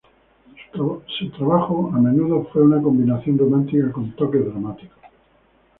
[0.73, 4.97] Su trabajo a menudo fue una combinación romántica con toques dramáticos.